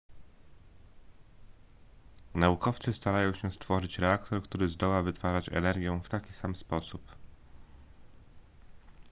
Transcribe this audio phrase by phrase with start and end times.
[2.35, 7.01] naukowcy starają się stworzyć reaktor który zdoła wytwarzać energię w taki sam sposób